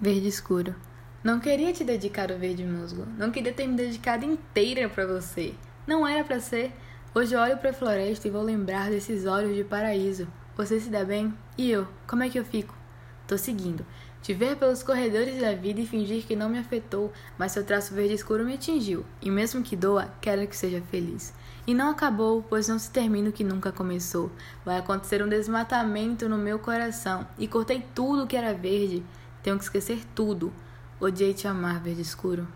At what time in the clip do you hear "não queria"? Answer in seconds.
1.24-1.72, 3.18-3.52